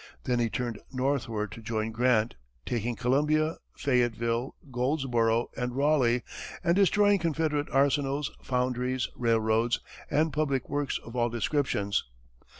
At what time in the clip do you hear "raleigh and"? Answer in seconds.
5.75-6.75